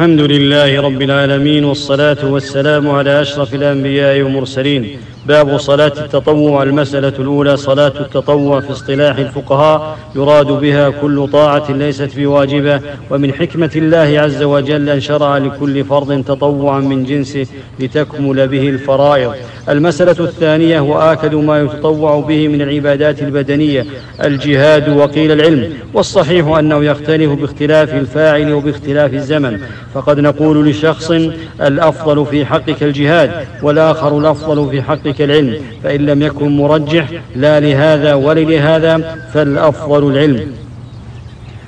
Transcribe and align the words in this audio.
الحمد 0.00 0.20
لله 0.20 0.80
رب 0.80 1.02
العالمين 1.02 1.64
والصلاة 1.64 2.22
والسلام 2.24 2.90
على 2.90 3.20
أشرف 3.20 3.54
الأنبياء 3.54 4.22
والمرسلين 4.22 4.82
باب 5.26 5.58
صلاة 5.58 5.92
التطوع 5.98 6.62
المسألة 6.62 7.12
الأولى 7.18 7.56
صلاة 7.56 7.92
التطوع 8.00 8.60
في 8.60 8.72
اصطلاح 8.72 9.16
الفقهاء 9.16 9.98
يراد 10.16 10.46
بها 10.46 10.90
كل 10.90 11.28
طاعة 11.32 11.72
ليست 11.72 12.10
بواجبة 12.16 12.80
ومن 13.10 13.32
حكمة 13.32 13.70
الله 13.76 14.20
عز 14.20 14.42
وجل 14.42 14.88
أن 14.88 15.00
شرع 15.00 15.38
لكل 15.38 15.84
فرض 15.84 16.24
تطوعا 16.24 16.80
من 16.80 17.04
جنسه 17.04 17.46
لتكمل 17.80 18.48
به 18.48 18.68
الفرائض. 18.68 19.32
المسألة 19.68 20.16
الثانية 20.20 20.80
وآكد 20.80 21.34
ما 21.34 21.60
يتطوع 21.60 22.20
به 22.20 22.48
من 22.48 22.62
العبادات 22.62 23.22
البدنية 23.22 23.86
الجهاد 24.24 24.88
وقيل 24.88 25.32
العلم 25.32 25.72
والصحيح 25.94 26.46
أنه 26.46 26.84
يختلف 26.84 27.30
باختلاف 27.30 27.94
الفاعل 27.94 28.52
وباختلاف 28.52 29.14
الزمن. 29.14 29.60
فقد 29.94 30.20
نقول 30.20 30.68
لشخص 30.70 31.10
الأفضل 31.60 32.26
في 32.26 32.46
حقك 32.46 32.82
الجهاد 32.82 33.30
والآخر 33.62 34.18
الأفضل 34.18 34.70
في 34.70 34.82
حقك 34.82 35.09
العلم 35.20 35.54
فإن 35.82 36.06
لم 36.06 36.22
يكن 36.22 36.56
مرجح 36.56 37.06
لا 37.36 37.60
لهذا 37.60 38.14
وللهذا 38.14 39.18
فالأفضل 39.32 40.12
العلم. 40.12 40.52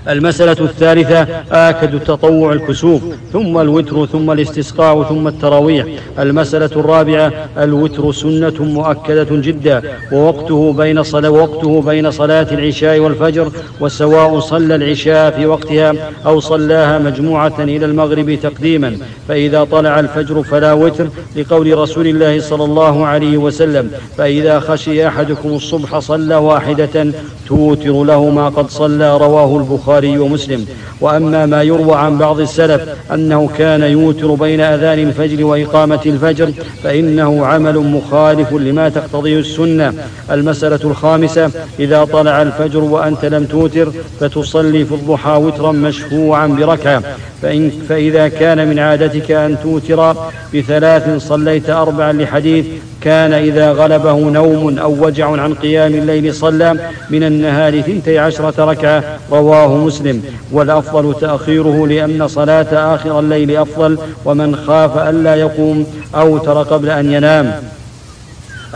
المسألة 0.09 0.57
الثالثة 0.61 1.27
آكد 1.53 1.95
التطوع 1.95 2.53
الكسوف 2.53 3.03
ثم 3.33 3.59
الوتر 3.59 4.07
ثم 4.07 4.31
الاستسقاء 4.31 5.03
ثم 5.03 5.29
التراويح. 5.29 5.87
المسألة 6.19 6.71
الرابعة 6.77 7.33
الوتر 7.59 8.13
سنة 8.13 8.55
مؤكدة 8.61 9.27
جدا 9.31 9.83
ووقته 10.13 10.73
بين 10.73 11.03
صلاة 11.03 11.31
وقته 11.31 11.83
بين 11.83 12.11
صلاة 12.11 12.47
العشاء 12.53 12.99
والفجر 12.99 13.51
وسواء 13.81 14.41
صلى 14.41 14.75
العشاء 14.75 15.31
في 15.31 15.47
وقتها 15.47 15.95
أو 16.27 16.41
صلاها 16.41 16.99
مجموعة 16.99 17.55
إلى 17.59 17.87
المغرب 17.87 18.39
تقديما. 18.43 18.97
فإذا 19.29 19.65
طلع 19.65 20.01
الفجر 20.01 20.43
فلا 20.43 20.73
وتر 20.73 21.09
لقول 21.37 21.79
رسول 21.79 22.07
الله 22.07 22.41
صلى 22.41 22.65
الله 22.65 23.07
عليه 23.07 23.37
وسلم. 23.37 23.91
فإذا 24.19 24.61
خشي 24.61 25.09
أحدكم 25.09 25.49
الصبح 25.49 25.99
صلى 25.99 26.35
واحدة 26.35 27.13
توتر 27.49 28.05
له 28.05 28.31
ما 28.31 28.49
قد 28.49 28.71
صلى 28.71 29.17
رواه 29.17 29.57
البخاري. 29.57 29.92
ومسلم. 29.99 30.67
وأما 31.01 31.47
ما 31.47 31.63
يروى 31.63 31.97
عن 31.97 32.19
بعض 32.19 32.41
السلف 32.41 32.83
أنه 33.15 33.51
كان 33.59 33.83
يوتر 33.83 34.35
بين 34.35 34.61
أذان 34.61 34.99
الفجر 34.99 35.45
وإقامة 35.45 36.01
الفجر 36.07 36.53
فإنه 36.83 37.47
عمل 37.47 37.79
مخالف 37.79 38.53
لما 38.53 38.89
تقتضيه 38.89 39.39
السنة. 39.39 39.95
المسألة 40.31 40.81
الخامسة 40.85 41.51
إذا 41.79 42.05
طلع 42.05 42.43
الفجر 42.43 42.81
وأنت 42.81 43.25
لم 43.25 43.45
توتر 43.45 43.93
فتصلي 44.21 44.85
في 44.85 44.95
الضحى 44.95 45.31
وترا 45.31 45.73
مشفوعا 45.73 46.47
بركعة. 46.47 47.03
فإن 47.43 47.71
فإذا 47.89 48.29
كان 48.29 48.69
من 48.69 48.79
عادتك 48.79 49.31
أن 49.31 49.57
توتر 49.63 50.17
بثلاث 50.55 51.27
صليت 51.29 51.71
أربعا 51.71 52.13
لحديث 52.13 52.67
كان 53.05 53.33
إذا 53.33 53.73
غلبه 53.73 54.13
نوم 54.13 54.79
أو 54.79 55.07
وجع 55.07 55.31
عن 55.31 55.55
قيام 55.55 55.95
الليل 55.95 56.35
صلى 56.35 56.77
من 57.11 57.23
النهار 57.23 57.81
ثنتي 57.81 58.19
عشرة 58.19 58.65
ركعة 58.65 59.05
رواه 59.33 59.77
مسلم. 59.77 60.23
والأفضل 60.53 61.15
تأخيره 61.21 61.87
لأن 61.87 62.29
صلاة 62.29 62.95
آخر 62.95 63.21
الليل 63.21 63.57
أفضل 63.57 63.99
ومن 64.25 64.57
خاف 64.57 64.99
ألا 64.99 65.35
يقوم 65.35 65.87
أوتر 66.15 66.63
قبل 66.63 66.91
أن 66.91 67.13
ينام. 67.13 67.63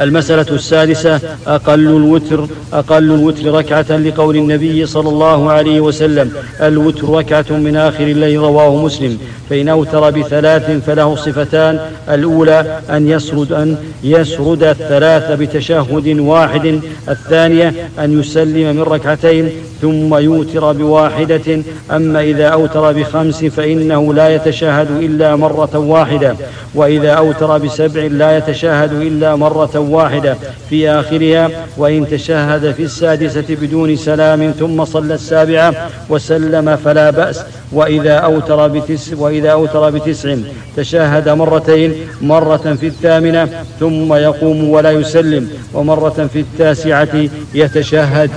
المسألة 0.00 0.46
السادسة 0.50 1.20
أقل 1.46 1.80
الوتر 1.80 2.46
أقل 2.72 3.04
الوتر 3.04 3.54
ركعة 3.54 3.96
لقول 3.96 4.36
النبي 4.36 4.86
صلى 4.86 5.08
الله 5.08 5.50
عليه 5.50 5.80
وسلم 5.80 6.32
الوتر 6.62 7.08
ركعة 7.08 7.46
من 7.50 7.76
آخر 7.76 8.04
الليل 8.04 8.40
رواه 8.40 8.76
مسلم. 8.76 9.18
فإن 9.50 9.68
أوتر 9.68 10.10
بثلاث 10.10 10.70
فله 10.86 11.16
صفتان 11.16 11.80
الأولى 12.10 12.80
أن 12.90 13.08
يسرد 13.08 13.52
أن 13.52 13.76
يسرد 14.04 14.62
الثلاث 14.62 15.32
بتشهد 15.40 16.18
واحد 16.18 16.80
الثانية 17.08 17.74
أن 17.98 18.20
يسلم 18.20 18.76
من 18.76 18.82
ركعتين 18.82 19.50
ثم 19.82 20.14
يوتر 20.14 20.72
بواحدة. 20.72 21.62
أما 21.90 22.20
إذا 22.20 22.48
أوتر 22.48 22.92
بخمس 22.92 23.44
فإنه 23.44 24.14
لا 24.14 24.34
يتشهد 24.34 24.90
إلا 24.90 25.36
مرة 25.36 25.78
واحدة 25.78 26.36
وإذا 26.74 27.10
أوتر 27.10 27.58
بسبع 27.58 28.02
لا 28.02 28.36
يتشهد 28.38 28.92
إلا 28.92 29.36
مرة 29.36 29.85
واحدة 29.90 30.36
في 30.70 30.90
آخرها 30.90 31.50
وإن 31.76 32.08
تشهد 32.08 32.72
في 32.72 32.82
السادسة 32.82 33.44
بدون 33.48 33.96
سلام 33.96 34.50
ثم 34.50 34.84
صلى 34.84 35.14
السابعة 35.14 35.74
وسلم 36.08 36.76
فلا 36.76 37.10
بأس. 37.10 37.42
وإذا 37.72 38.12
أوتر 38.12 38.68
بتسع 38.68 39.16
وإذا 39.16 39.50
أوتر 39.50 39.90
بتسع 39.90 40.36
تشهد 40.76 41.28
مرتين 41.28 41.94
مرة 42.22 42.76
في 42.80 42.86
الثامنة 42.86 43.48
ثم 43.80 44.14
يقوم 44.14 44.68
ولا 44.70 44.90
يسلم 44.90 45.50
ومرة 45.74 46.28
في 46.32 46.40
التاسعة 46.40 47.28
يتشهد. 47.54 48.30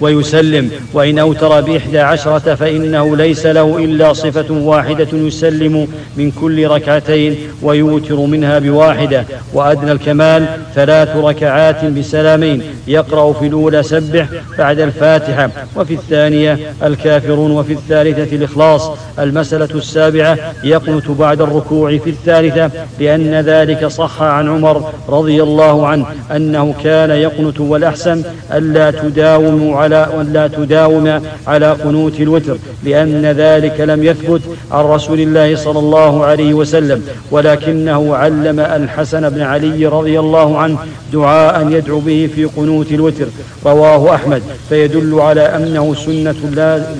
ويسلم 0.00 0.70
وإن 0.92 1.18
أوتر 1.18 1.60
بإحدى 1.60 1.98
عشرة 1.98 2.54
فإنه 2.54 3.16
ليس 3.16 3.46
له 3.46 3.78
إلا 3.84 4.12
صفة 4.12 4.54
واحدة 4.54 5.08
يسلم 5.12 5.88
من 6.16 6.30
كل 6.30 6.66
ركعتين 6.66 7.36
ويوتر 7.62 8.16
منها 8.16 8.58
بواحدة. 8.58 9.24
وأدنى 9.52 9.92
الكمال 9.92 10.46
ثلاث 10.74 11.16
ركعات 11.16 11.84
بسلامين. 11.84 12.62
يقرأ 12.88 13.32
في 13.32 13.46
الأولى 13.46 13.82
سبح 13.82 14.26
بعد 14.58 14.80
الفاتحة. 14.80 15.50
وفي 15.76 15.94
الثانية 15.94 16.58
الكافرون 16.82 17.50
وفي 17.50 17.72
الثالثة 17.72 18.36
الإخلاص. 18.36 18.90
المسألة 19.18 19.68
السابعة 19.74 20.38
يقنت 20.64 21.10
بعد 21.10 21.40
الركوع 21.40 21.98
في 21.98 22.10
الثالثة 22.10 22.70
لأن 23.00 23.34
ذلك 23.34 23.86
صح 23.86 24.22
عن 24.22 24.48
عمر 24.48 24.92
رضي 25.08 25.42
الله 25.42 25.86
عنه 25.86 26.06
أنه 26.36 26.74
كان 26.84 27.10
يقنت 27.10 27.60
والأحسن 27.60 28.22
ألا 28.52 28.90
تداوموا 28.90 29.76
على 29.86 30.08
ولا 30.18 30.46
تداوم 30.48 31.22
على 31.46 31.70
قنوت 31.72 32.20
الوتر 32.20 32.56
لأن 32.84 33.26
ذلك 33.26 33.80
لم 33.80 34.04
يثبت 34.04 34.42
عن 34.72 34.84
رسول 34.84 35.20
الله 35.20 35.56
صلى 35.56 35.78
الله 35.78 36.24
عليه 36.24 36.54
وسلم 36.54 37.02
ولكنه 37.30 38.16
علم 38.16 38.60
الحسن 38.60 39.30
بن 39.30 39.40
علي 39.40 39.86
رضي 39.86 40.20
الله 40.20 40.58
عنه 40.58 40.78
دعاء 41.12 41.68
يدعو 41.70 42.00
به 42.00 42.28
في 42.34 42.44
قنوت 42.44 42.92
الوتر. 42.92 43.26
رواه 43.66 44.14
أحمد. 44.14 44.42
فيدل 44.68 45.20
على 45.20 45.40
أنه 45.40 45.94
سنة 45.94 46.34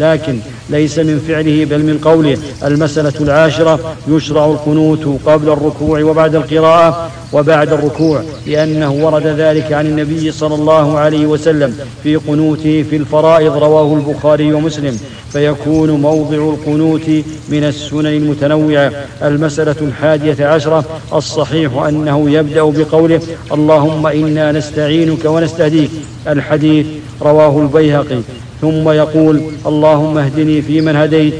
لكن 0.00 0.38
ليس 0.70 0.98
من 0.98 1.18
فعله 1.28 1.64
بل 1.64 1.82
من 1.82 1.98
قوله. 1.98 2.38
المسألة 2.64 3.12
العاشرة 3.20 3.96
يشرع 4.08 4.44
القنوت 4.46 5.20
قبل 5.26 5.48
الركوع 5.48 6.02
وبعد 6.02 6.34
القراءة 6.34 7.10
وبعد 7.32 7.72
الركوع 7.72 8.22
لأنه 8.46 8.92
ورد 8.92 9.26
ذلك 9.26 9.72
عن 9.72 9.86
النبي 9.86 10.32
صلى 10.32 10.54
الله 10.54 10.98
عليه 10.98 11.26
وسلم 11.26 11.78
في 12.02 12.16
قنوته 12.16 12.84
في 12.90 12.96
الفرائض 12.96 13.56
رواه 13.56 13.94
البخاري 13.94 14.52
ومسلم. 14.52 14.98
فيكون 15.32 15.90
موضع 15.90 16.36
القنوت 16.36 17.08
من 17.48 17.64
السنن 17.64 18.06
المتنوعة. 18.06 18.92
المسألة 19.22 19.76
الحادية 19.80 20.46
عشرة 20.46 20.84
الصحيح 21.14 21.72
أنه 21.76 22.30
يبدأ 22.30 22.62
بقوله 22.62 23.20
اللهم 23.52 24.06
إنا 24.06 24.52
نستعينك 24.52 25.24
ونستهديك. 25.24 25.90
الحديث 26.28 26.86
رواه 27.22 27.60
البيهقي. 27.60 28.18
ثم 28.60 28.88
يقول 28.88 29.40
اللهم 29.66 30.18
اهدني 30.18 30.62
فيمن 30.62 30.96
هديت 30.96 31.34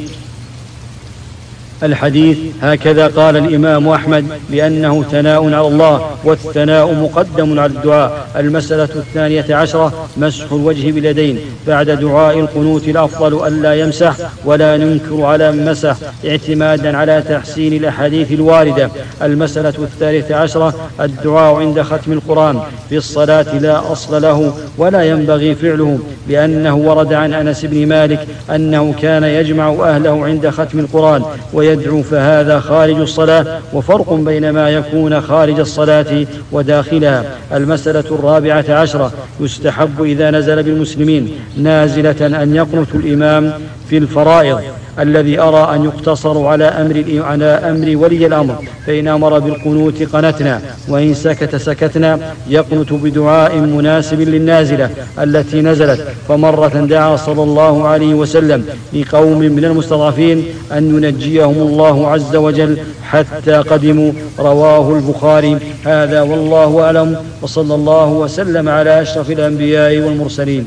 الحديث 1.83 2.39
هكذا 2.63 3.07
قال 3.07 3.37
الإمام 3.37 3.89
أحمد 3.89 4.25
لأنه 4.51 5.03
ثناء 5.03 5.45
على 5.45 5.67
الله 5.67 6.11
والثناء 6.25 6.95
مقدم 6.95 7.61
على 7.61 7.73
الدعاء. 7.73 8.29
المسألة 8.37 8.89
الثانية 8.97 9.55
عشرة 9.55 10.09
مسح 10.17 10.53
الوجه 10.53 10.91
باليدين 10.91 11.39
بعد 11.67 11.91
دعاء 11.91 12.41
القنوت 12.41 12.89
الأفضل 12.89 13.47
ألا 13.47 13.75
يمسح 13.75 14.17
ولا 14.45 14.77
ننكر 14.77 15.25
على 15.25 15.53
مسح 15.53 15.97
اعتمادا 16.27 16.97
على 16.97 17.23
تحسين 17.28 17.73
الأحاديث 17.73 18.33
الواردة. 18.33 18.91
المسألة 19.22 19.75
الثالثة 19.79 20.37
عشرة 20.37 20.75
الدعاء 21.01 21.55
عند 21.55 21.83
ختم 21.83 22.13
القرآن 22.13 22.61
في 22.89 22.97
الصلاة 22.97 23.59
لا 23.59 23.93
أصل 23.93 24.22
له 24.22 24.53
ولا 24.79 25.03
ينبغي 25.03 25.55
فعله 25.55 25.99
لأنه 26.29 26.77
ورد 26.77 27.13
عن 27.13 27.34
أنس 27.34 27.65
بن 27.65 27.87
مالك 27.87 28.27
أنه 28.55 28.95
كان 29.03 29.25
يجمع 29.25 29.69
أهله 29.69 30.25
عند 30.25 30.49
ختم 30.49 30.79
القرآن 30.79 31.22
ويدعو 31.66 32.03
فهذا 32.03 32.60
خارج 32.60 33.01
الصلاة 33.01 33.60
وفرق 33.72 34.13
بين 34.13 34.51
ما 34.51 34.71
يكون 34.71 35.21
خارج 35.21 35.60
الصلاة 35.60 36.27
وداخلها. 36.53 37.24
المسألة 37.53 38.04
الرابعة 38.10 38.65
عشرة. 38.68 39.13
يستحب 39.41 40.03
إذا 40.03 40.30
نزل 40.30 40.63
بالمسلمين 40.63 41.30
نازلة 41.57 42.42
أن 42.42 42.54
يقنت 42.54 42.95
الإمام 42.95 43.53
في 43.91 43.98
الفرائض. 43.98 44.60
الذي 44.98 45.41
أرى 45.41 45.75
أن 45.75 45.84
يقتصر 45.84 46.47
على 46.47 46.65
أمر 46.65 47.22
على 47.25 47.45
أمر 47.45 47.97
ولي 47.97 48.27
الأمر 48.27 48.57
فإن 48.87 49.09
أمر 49.09 49.39
بالقنوت 49.39 50.03
قنتنا 50.03 50.60
وإن 50.89 51.15
سكت 51.15 51.57
سكتنا 51.57 52.19
يقنت 52.48 52.93
بدعاء 52.93 53.57
مناسب 53.57 54.21
للنازلة 54.21 54.91
التي 55.19 55.63
نزلت. 55.63 56.07
فمرة 56.28 56.69
دعا 56.69 57.16
صلى 57.16 57.43
الله 57.43 57.89
عليه 57.89 58.15
وسلم 58.15 58.65
لقوم 58.93 59.39
من 59.39 59.65
المستضعفين 59.65 60.45
أن 60.72 60.97
ينجيهم 60.97 61.59
الله 61.69 62.09
عز 62.09 62.37
وجل 62.37 62.78
حتى 63.03 63.53
قدموا. 63.53 64.13
رواه 64.39 64.97
البخاري. 64.98 65.59
هذا 65.84 66.22
والله 66.22 66.81
أعلم 66.81 67.16
وصلى 67.43 67.75
الله 67.75 68.09
وسلم 68.09 68.69
على 68.69 69.03
أشرف 69.03 69.31
الأنبياء 69.31 69.98
والمرسلين. 69.98 70.66